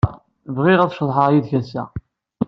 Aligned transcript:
Bɣiɣ 0.55 0.79
ad 0.81 0.91
ceḍḥeɣ 0.97 1.27
yid-k 1.29 1.53
ass-a. 1.59 1.83